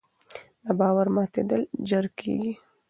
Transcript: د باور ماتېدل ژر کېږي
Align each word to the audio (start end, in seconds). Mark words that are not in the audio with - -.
د 0.63 0.65
باور 0.79 1.07
ماتېدل 1.15 1.61
ژر 1.89 2.05
کېږي 2.19 2.53